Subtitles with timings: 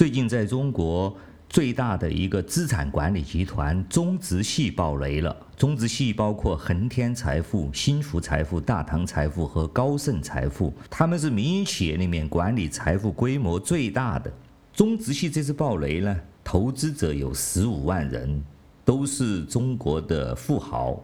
[0.00, 1.14] 最近在中国
[1.46, 5.36] 最大的一个资产管理集团中植系爆雷了。
[5.58, 14.32] 中植系包括恒天财富、新福财富、大唐财富和高盛财富，他们是民营企业里面管理财富规模最大的。
[14.72, 18.42] 中植系这次爆雷呢，投资者有十五万人，
[18.86, 20.98] 都是中国的富豪，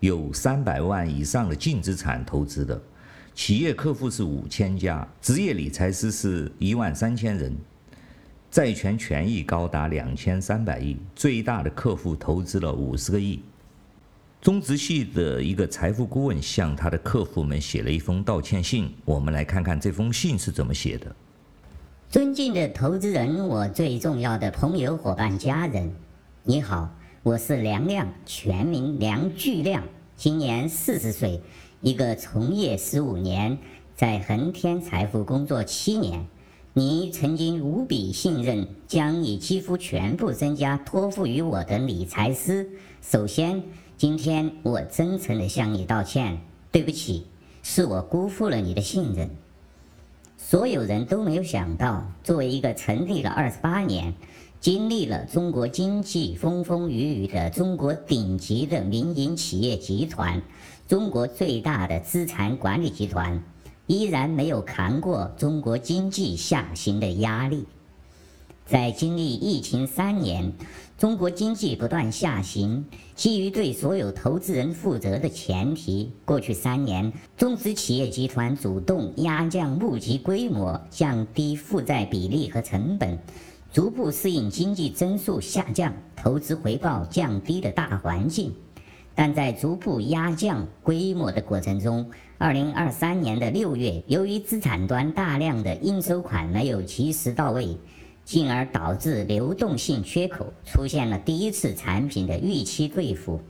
[0.00, 2.78] 有三百万以上的净资产投资的。
[3.34, 7.56] 企业客户是五千家，职业理财师是一万三千人。
[8.52, 13.40] 债权权益高达两千三百亿，最大的客户投资了五十个亿。
[14.42, 21.16] 中植系的一个财富顾问向他的客户们写了一封道歉信，我们来看看这封信是怎么写的。
[22.10, 25.90] 尊敬的投资人，我最重要的朋友、伙伴、家人，
[26.42, 29.82] 你好，我是梁亮，全名梁巨亮，
[30.14, 31.40] 今年四十岁，
[31.80, 33.56] 一个从业十五年，
[33.96, 36.26] 在恒天财富工作七年。
[36.74, 42.66] 你曾经无比信任，将你几乎全部身家托付于我的理财师。
[43.02, 43.62] 首先，
[43.98, 47.26] 今天我真诚地向你道歉，对不起，
[47.62, 49.28] 是我辜负了你的信任。
[50.38, 54.14] 所有人都没有想到，作为一个成立了二十八年、
[54.58, 60.40] 经历了中国经济风风雨雨的中国顶级的民营企业集团，
[60.88, 63.44] 中国最大的资产管理集团。
[63.86, 67.66] 依然没有扛过中国经济下行的压力。
[68.64, 70.52] 在经历疫情三年，
[70.96, 83.18] 中国经济不断下行，基于对所有投资人负责的前提，过去三年，中资企业集团主动压降募集规模，降低负债比例和成本，
[83.72, 88.54] 逐步适应经济增速下降、投资回报降低的大环境。
[89.14, 92.08] 但在逐步压降规模的过程中，
[92.42, 97.76] 二零二三年的六月，由于资产端大量的应收款没有及时到位，
[98.24, 103.40] 进而导致流动性缺口，出现了第一次产品的逾期兑付。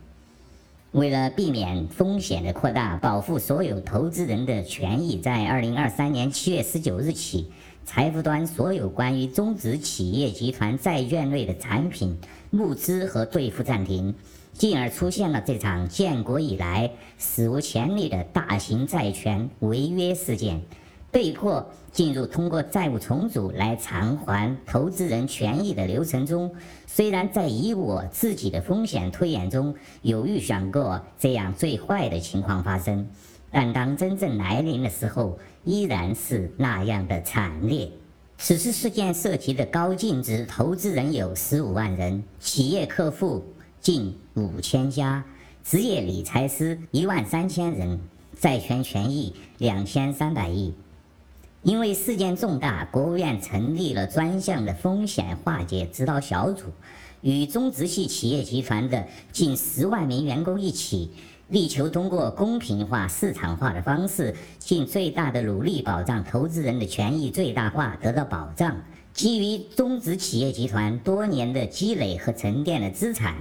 [0.91, 7.47] 为了避免风险的扩大，保护所有投资人的权益，在二零二三年七月十九日起，
[7.83, 12.15] 财富端所有关于中植企业集团债券类的产品
[12.51, 14.13] 募资和兑付暂停。
[14.53, 20.61] 进而出现了这场建国以来史无前例的大型债权违约事件，
[21.11, 26.53] 被迫进入通过债务重组来偿还投资人权益的流程中。
[26.87, 33.07] 虽然在以我自己的风险推演中有预想过这样最坏的情况发生，
[33.51, 37.91] 但当真正来临的时候，依然是那样的惨烈。
[38.37, 43.43] 此次事件涉及的高净值投资人有十五万人，企业客户。
[43.83, 45.25] 近五千家，
[45.61, 47.99] 职业理财师一万三千人，
[48.39, 50.73] 债权权益两千三百亿。
[51.63, 56.67] 因为事件重大，国务院成立了专项的风险化解指导小组，
[57.19, 61.11] 与中植系企业集团的近十万名员工一起，
[61.49, 68.77] 力求通过公平化、市场化的方式，尽最大的努力保障投资人的权益最大化得到保障。
[69.13, 73.35] 基于中植企业集团多年的积累和沉淀的资产。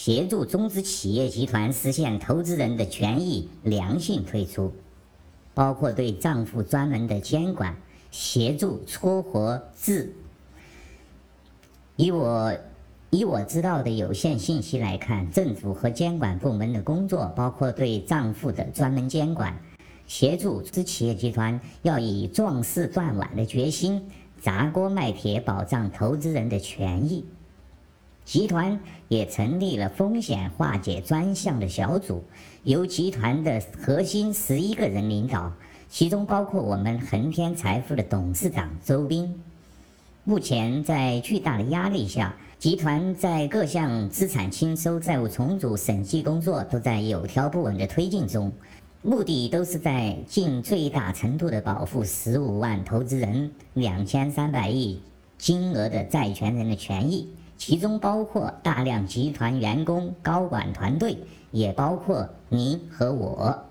[0.00, 4.72] 协助中资企业集团实现投资人的权益良性退出，
[5.54, 7.74] 包括对账户专门的监管，
[8.12, 10.14] 协助撮合制。
[11.96, 12.56] 以我
[13.10, 19.60] 以我知道的有限信息来看，政府和监管部门的工作包括对账户的专门监管，
[20.06, 24.00] 协助中植企业集团要以壮士断腕的决心，
[24.40, 27.24] 砸锅卖铁保障投资人的权益。
[28.28, 28.78] 集团
[29.08, 32.22] 也成立了风险化解专项的小组，
[32.62, 35.50] 由集团的核心十一个人领导，
[35.88, 39.34] 其中包括我们恒天财富的董事长周斌。
[40.24, 48.52] 目前在巨大的压力下，集团在各项资产清收、债务重组、审计工作都在有条不紊的推进中，
[49.00, 55.00] 目的都是在尽最大程度的保护十五万投资人、两千三百亿
[55.38, 57.26] 金额的债权人的权益。
[57.58, 61.18] 其中包括大量集团员工、高管团队，
[61.50, 63.64] 也包括你和我。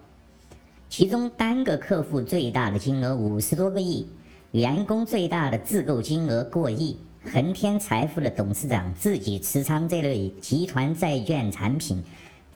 [0.90, 4.06] 其中单个客户最大的金额五十多个亿，
[4.52, 6.98] 员工最大的自购金额过亿。
[7.32, 12.02] 恒天财富的董事长自己持仓这类集团债券产品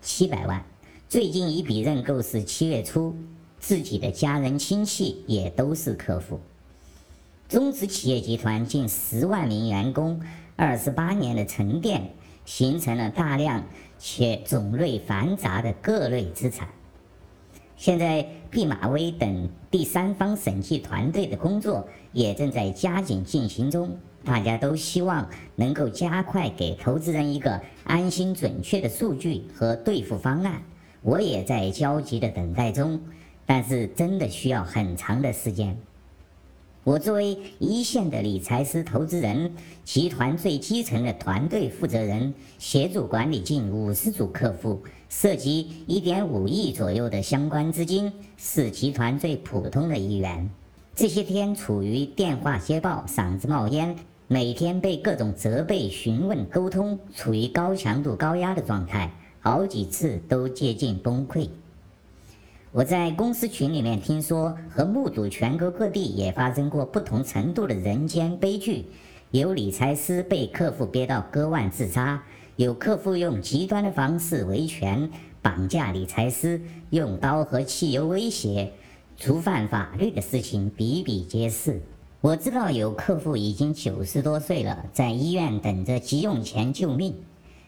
[0.02, 0.64] 七百万。
[1.10, 3.14] 最近一笔认购是七月初，
[3.60, 6.40] 自己的家人亲戚也都是客户。
[7.50, 10.22] 中植企业集团近十万名员工。
[10.64, 12.12] 二十八年的沉淀，
[12.46, 13.64] 形成了大量
[13.98, 16.70] 且种类繁杂的各类资产。
[17.76, 23.98] 现在，毕马威等第三方审计团队的工作也正在加紧进行中。
[24.24, 30.62] 大家都希望能够加快给投资人一个安心、准确的数据和兑付方案。
[31.02, 33.02] 我也在焦急的等待中，
[33.48, 35.76] 但是真的需要很长的时间。
[36.84, 50.50] 我作为一线的理财师、投资人，集团最基层的团队负责人，协助管理近五十组客户，涉及一点五亿左右的相关资金，是集团最普通的一员。
[50.96, 53.96] 这些天处于电话接报、嗓子冒烟，
[54.28, 61.48] 每天被各种责备、询问、沟通，处于高强度、高压的状态，好几次都接近崩溃。
[62.74, 68.86] 我在公司群里面听说和目睹全国各地也发生过不同程度的人间悲剧，
[69.32, 72.24] 有理财师被客户憋到割腕自杀，
[72.56, 75.10] 有客户用极端的方式维权
[75.42, 78.72] 绑架理财师，用刀和汽油威胁，
[79.18, 81.82] 触犯法律的事情比比皆是。
[82.22, 87.16] 我知道有客户已经九十多岁了，在医院等着急用钱救命。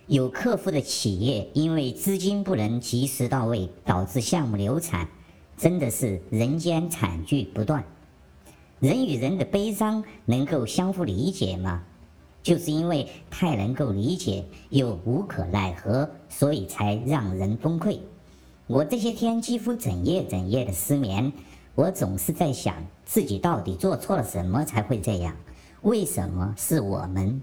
[0.08, 5.08] 有客户的企业因为资金不能及时到位，导致项目流产，
[5.58, 7.82] 真的是人间惨剧不断。
[8.82, 11.82] 人与人的悲伤能够相互理解吗？
[12.42, 17.98] 就是因为太能够理解，又无可奈何，所以才让人崩溃。
[18.68, 21.32] 我这些天几乎整夜整夜的失眠，
[21.76, 22.76] 我总是在想
[23.06, 25.34] 自己到底做错了什么才会这样？
[25.84, 27.42] 为什么是我们？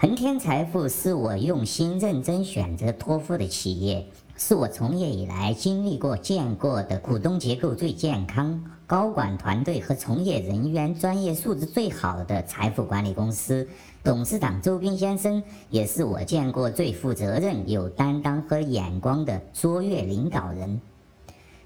[0.00, 13.68] 恒天财富是我用心认真选择托付的企业，是我从业以来经历过、见过的股东结构最健康、高管团队和从业人员专业素质最好的财富管理公司。
[14.02, 20.80] 董事长周斌先生也是我见过最负责任、有担当和眼光的卓越领导人。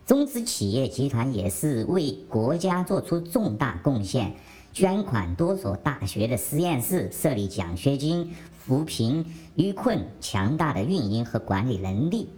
[0.04, 4.34] 中资企业集团也是为国家做出重大贡献。
[4.74, 9.24] 捐款多所大学的实验室，设立奖学金，扶贫
[9.56, 12.28] 纾困，强大的运营和管理能力，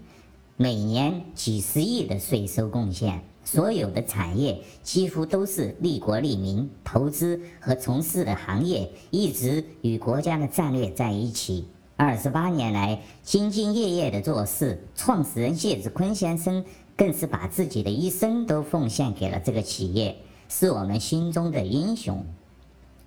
[0.59, 11.65] 每年几十亿的税收贡献，所有的产业几乎都是利国利民，投资和从事的行业一直与国家的战略在一起。
[11.97, 16.63] 二十八年来兢兢业业的做事，创始人谢志坤先生
[16.99, 20.15] 更是把自己的一生都奉献给了这个企业。
[20.49, 22.25] 是我们心中的英雄。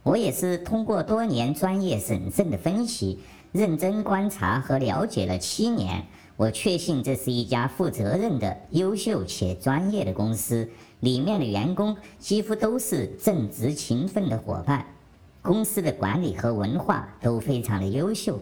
[0.03, 3.19] 我也是通过多年专业审慎的分析、
[3.51, 6.05] 认真观察和了解了七年，
[6.37, 10.69] 我确信这是一家负责任的、优秀且专业的公司。
[11.01, 14.85] 里面的员工几乎都是正直勤奋的伙伴，
[15.41, 18.39] 公司的管理和文化都非常的优秀。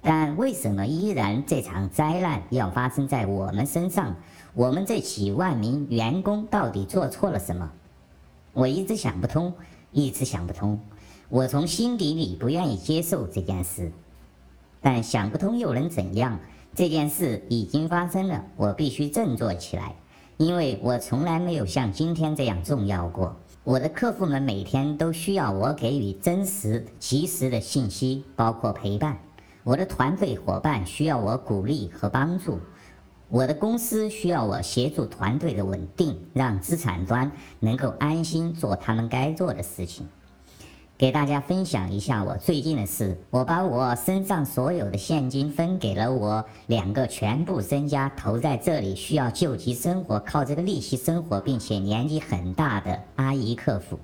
[0.00, 4.14] 但为什么依然这场灾难要发生在我们身上？
[4.54, 7.70] 我们这几万名员工到底做错了什么？
[8.58, 9.54] 我一直想不通，
[9.92, 10.80] 一直想不通。
[11.28, 13.92] 我从心底里不愿意接受这件事，
[14.80, 16.40] 但想不通又能怎样？
[16.74, 19.94] 这件事已经发生了，我必须振作起来，
[20.38, 23.36] 因为我从来没有像今天这样重要过。
[23.62, 29.14] 我的客户们每天都需要我给予真实、及时的信息，包括陪伴；
[29.62, 32.58] 我的团队伙伴需要我鼓励和帮助。
[33.30, 37.30] 我的公司需要我协助团队的稳定，让资产端
[37.60, 40.08] 能够安心做他们该做的事情。
[40.96, 53.98] 给大家分享一下我最近的事：我把我身上所有的现金分给了我两个全部身家投在这里、需要救急生活、靠这个利息生活，并且年纪很大的阿姨客户。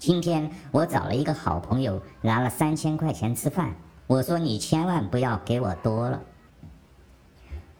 [0.00, 3.72] 今天我找了一个好朋友，拿了三千块钱吃饭。
[4.08, 6.20] 我说：“你千万不要给我多了。”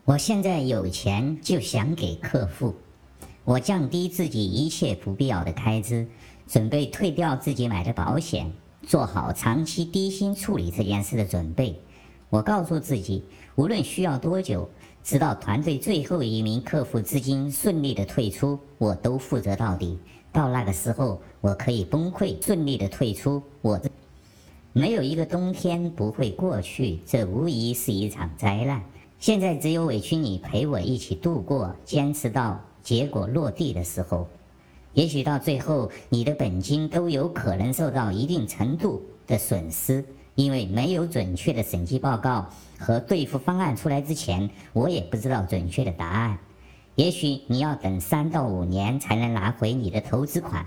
[0.08, 2.74] 我现在有钱就想给客户，
[3.44, 6.08] 我降低自己一切不必要的开支，
[6.46, 8.50] 准备退掉自己买的保险，
[8.86, 11.78] 做好长期低薪处理这件事的准备。
[12.30, 13.22] 我告诉自己，
[13.56, 14.66] 无论需要多久，
[15.04, 19.98] 直到团队最后一名客户资金顺利的退出，我都负责到底。
[20.32, 23.42] 到那个时候，我可以崩溃，顺利的退出。
[23.60, 23.78] 我
[24.72, 28.82] 没有一个冬天不会过去，这无疑是一场灾难。
[29.18, 34.28] 现在只有委屈你陪我一起度过，坚持到结果落地的时候。
[34.94, 40.04] 也许到最后，你的本金都有可能受到一定程度的损失，
[40.36, 42.46] 因为没有准确的审计报告
[42.78, 46.38] 和兑付方案出来之前，我也不知道准确的答案。
[46.94, 50.64] 也许你要等三到五年才能拿回你的投资款，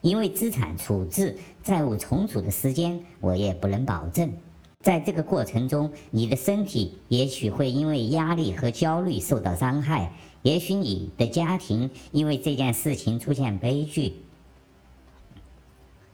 [0.00, 4.32] 因为资产处置、债务重组的时间，我也不能保证。
[4.84, 10.12] 在这个过程中，你的身体也许会因为压力和焦虑受到伤害，
[10.42, 14.12] 也许你的家庭因为这件事情出现悲剧。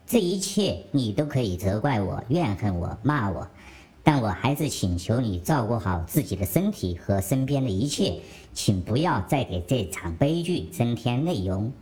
[0.06, 3.48] 这一切你都可以责怪我、怨恨我、骂我，
[4.04, 8.20] 但我还是请求你照顾好自己的身体和身边的一切，
[8.54, 11.72] 请不要再给这场悲剧增添内容。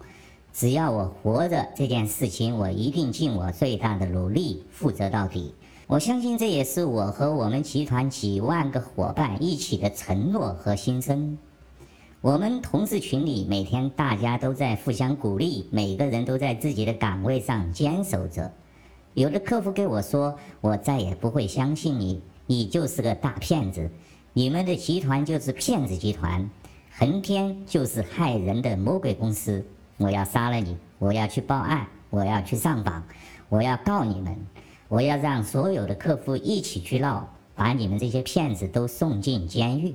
[0.54, 5.52] 只要我活着，这件事情我一定尽我最大的努力负责到底。
[5.88, 11.38] 我相信这也是我和我们集团几万个伙伴一起的承诺和心声。
[12.20, 18.52] 我们同事群里每天大家都在互相鼓励，每个人都在自己的岗位上坚守着。
[19.14, 23.90] 有的客户跟我说：“我再也不会相信你，你就是个大骗子，
[24.34, 26.50] 你们的集团就是骗子集团，
[26.98, 29.64] 恒天就是害人的魔鬼公司。
[29.96, 33.02] 我要杀了你，我要去报案，我要去上访，
[33.48, 34.36] 我要告你们，
[34.88, 39.94] 我要让所有的客户一起去闹，把你们这些骗子都送进监狱。”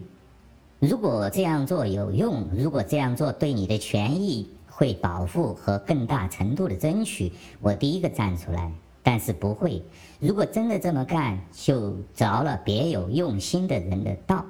[0.79, 7.31] 如果这样做有用，如果这样做对你的权益会保护和更大程度的争取，
[7.61, 8.71] 我第一个站出来。
[9.01, 9.83] 但是不会，
[10.19, 14.45] 如果真的这么干，就着了别有用心的人的道。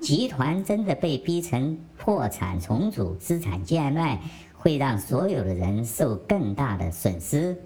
[0.00, 4.20] 集团真的被逼成破产重组、资产贱卖，
[4.54, 7.56] 会让所有的人受更大的损失。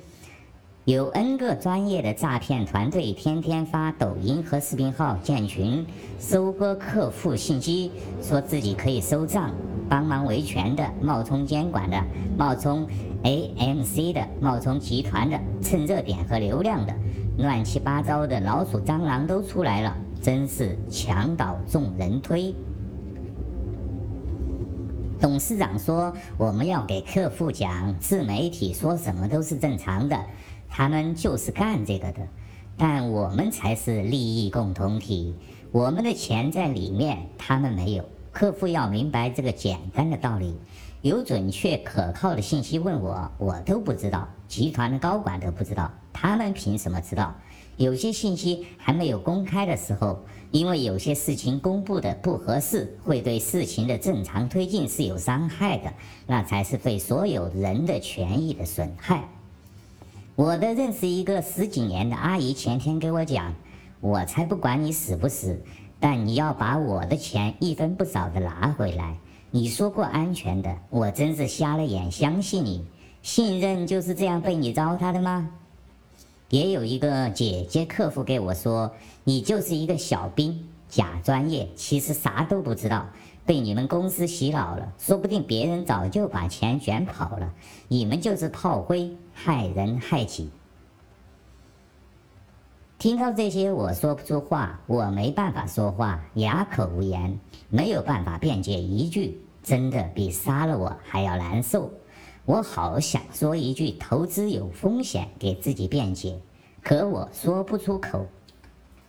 [0.86, 5.84] 有 N 个专业的诈骗团队，天天发抖音和视频号建群，
[6.20, 7.90] 收割客户信息，
[8.22, 9.50] 说自己可以收账、
[9.88, 12.00] 帮忙维权的、冒充监管的、
[12.38, 12.86] 冒充
[13.24, 16.94] AMC 的、冒充集团的、蹭热点和流量的，
[17.38, 22.54] 乱七八糟的老鼠蟑螂都出来了，真是墙倒众人推。
[25.18, 30.16] 董事长说：“我们要给客户讲，自媒体说什么都是正常的。”
[30.78, 32.20] 他们就是干这个的，
[32.76, 35.34] 但我们才是利益共同体，
[35.72, 38.04] 我们的钱在里面，他们没有。
[38.30, 40.54] 客户要明白这个简单的道理，
[41.00, 47.34] 有准确可靠的信息问我，我都不知道，集团的高管都不知道，他们凭什么知道？
[47.78, 50.18] 有些信息还没有公开的时候，
[50.50, 55.90] 因为有些事情公布的不合适，会对事情的正常推进是有伤害的，
[56.26, 59.26] 那才是对所有人的权益的损害。
[60.36, 63.54] 我的认识一个十几年的阿姨前天给我讲，
[64.02, 65.58] 我才不管你死不死，
[65.98, 69.16] 但你要把我的钱一分不少的拿回来。
[69.50, 72.84] 你说过安全的，我真是瞎了眼相信你。
[73.22, 75.48] 信任就是这样被你糟蹋的吗？
[76.50, 78.92] 也有一个姐姐客户给我说，
[79.24, 83.06] 你就是一个小兵，假专业，其实啥都不知道。
[83.46, 87.54] 被你们公司洗脑了，说不定别人早就把钱卷跑了，
[87.86, 90.50] 你们就是炮灰，害人害己。
[92.98, 97.38] 听到这些，我说不出话，我没办法说话，哑口无言，
[97.68, 101.92] 没有办法辩解一句，真的比杀了我还要难受。
[102.46, 106.40] 我好想说一句投资有风险，给自己辩解，
[106.82, 108.26] 可我说不出口。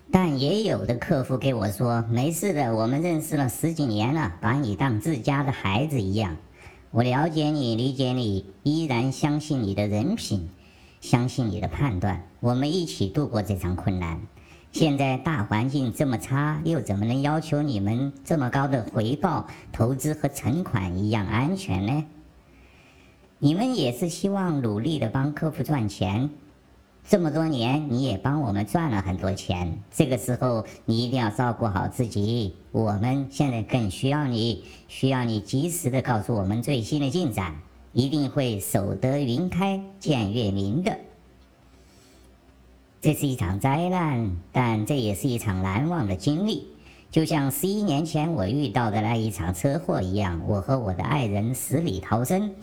[0.09, 6.37] 但也有的客户给我说：“没事的，我们认识了十几年了，把你当自家的孩子一样。
[6.91, 10.49] 我了解你，理解你，依然相信你的人品，
[11.01, 12.23] 相信你的判断。
[12.39, 14.21] 我们一起度过这场困难。
[14.71, 19.45] 现在大环境这么差，又怎么能要求你们这么高的回报？
[19.73, 22.05] 投资和存款一样安全呢？
[23.39, 26.29] 你们也是希望努力的帮客户赚钱。”
[27.09, 29.81] 这么多年，你也帮我们赚了很多钱。
[29.89, 32.53] 这个时候，你一定要照顾好自己。
[32.73, 37.55] 我们现在更需要你，需要你及时的告诉我们最新的进展，
[37.93, 40.97] 一定会守得云开见月明的。
[42.99, 46.67] 这是一场灾难，但这也是一场难忘的经历。
[47.09, 52.53] 就像十一年前我遇到的那一场车祸一样，我和我的爱人死里逃生。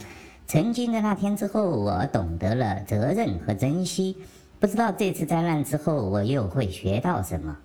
[0.47, 4.17] 曾经的那天之后，我懂得了责任和珍惜。
[4.61, 7.57] 不知道这次灾难之后，我又会学到什么。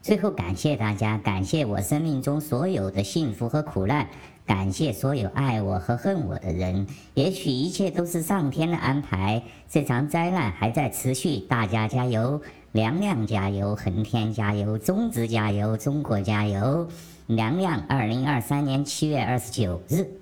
[0.00, 4.08] 最后，感谢大家，感谢我生命中所有的幸福和苦难，
[4.46, 6.86] 感谢所有爱我和恨我的人。
[7.14, 9.42] 也许一切都是上天的安排。
[9.68, 12.40] 这场灾难还在持续，大家加油，
[12.72, 16.88] 娘娘加油，恒天加油，中植加油，中国加油。
[17.26, 20.21] 娘娘，二零二三年七月二十九日。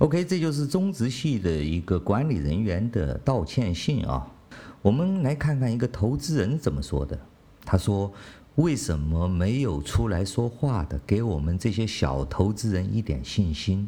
[0.00, 4.26] OK，这就是中植系的一个管理人员的道歉信啊。
[4.80, 7.20] 我们来看看一个投资人怎么说的。
[7.66, 8.10] 他说
[8.56, 13.86] ：“为什么没有出来说话的，给我们这些小投资人一点信心？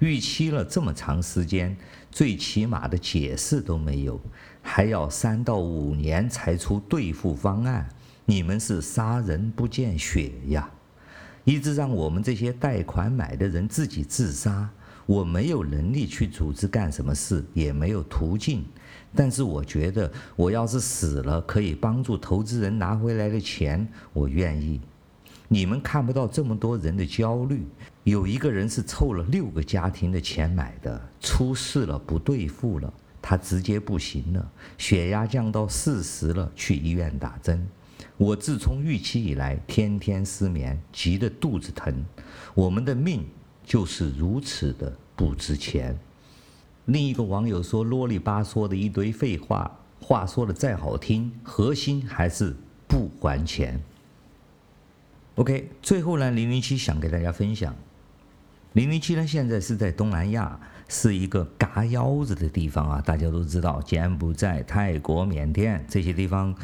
[0.00, 1.76] 预期了这么长时间，
[2.10, 4.20] 最起码的解释都没有，
[4.62, 7.88] 还要三到五年才出兑付方案，
[8.24, 10.68] 你们是杀人不见血呀！”
[11.44, 14.68] 一直让我们这些贷款买的人自己自杀。
[15.12, 18.64] 我没有能力去组织干什么事，也没有途径。
[19.14, 24.80] 但是我觉得，我要是死了，可以帮助投资人拿回来的钱，我愿意。
[25.48, 27.66] 你们看不到这么多人的焦虑。
[28.04, 32.90] 有一个人是凑了六个家庭的钱买的，出事了，不对付了，
[33.20, 37.62] 他直接不行了，血压降到四十了，去医院打针。
[38.16, 42.02] 我自从预期以来，天天失眠，急得肚子疼。
[42.54, 43.26] 我们的命
[43.62, 45.98] 就是如此的不值钱。
[46.86, 52.56] 另一个网友说：“啰里吧嗦的一堆废话，话说的再好听，核心还是
[52.88, 53.80] 不还钱。”
[55.36, 57.74] OK，最后呢，零零七想给大家分享，
[58.72, 66.54] 零零七呢现在是在东南亚，是一个嘎腰子的地方啊，大家都知道，柬埔寨、泰国、缅甸这些地方，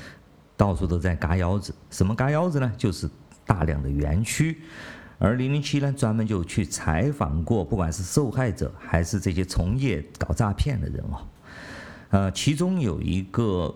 [0.56, 1.74] 到处都在嘎腰子。
[1.90, 2.70] 什么嘎腰子呢？
[2.76, 3.08] 就是
[3.46, 4.58] 大量的园区。
[5.18, 11.26] 而零零七呢，专门就去采访过，不管是受害者还是这些从业搞诈骗的人哦，
[12.10, 13.74] 呃，其中有一个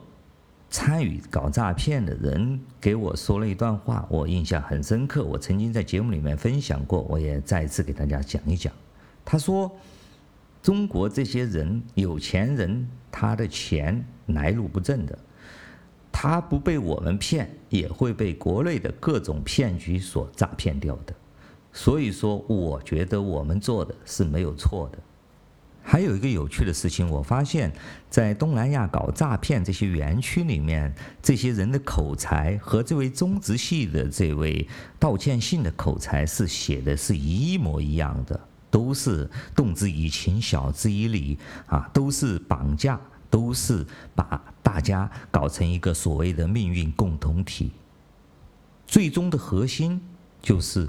[0.71, 5.25] 参与搞诈骗的人给我说了一段话，我印象很深刻。
[5.25, 8.73] 我曾经在节目里面分享过，我也再次给大家讲一讲。
[9.25, 9.71] 他说，
[10.63, 15.19] 中国这些人有钱人，他的钱来路不正的，
[16.13, 21.13] 他不被我们骗，也会被国内的各种骗局所诈骗掉的。
[21.73, 24.99] 所以说，我觉得我们做的是没有错的。
[25.85, 27.73] 还有一个有趣的事情，我发现，
[28.09, 34.69] 在东南亚搞诈骗这些园区里面，这些人的口才和这位中植系的这位
[35.01, 38.39] 道歉信的口才是写的是一模一样的，
[38.71, 41.37] 都是动之以情，晓之以理
[41.67, 47.73] 啊，都是绑架，都是把大家搞成一个所谓的命运共同体。
[48.87, 50.01] 最终的核心
[50.41, 50.87] 就是。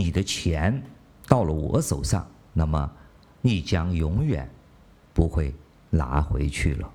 [0.00, 0.82] 你的钱
[1.28, 2.90] 到了我手上，那么
[3.42, 4.50] 你将永远
[5.12, 5.54] 不会
[5.90, 6.90] 拿回去了。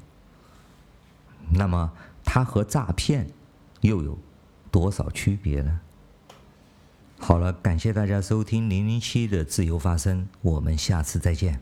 [1.52, 1.92] 那么
[2.24, 3.28] 它和诈骗
[3.82, 4.18] 又有
[4.72, 5.80] 多少区别呢？
[7.20, 11.62] 好了，感谢大家收听零零七的自由发声，我们下次再见。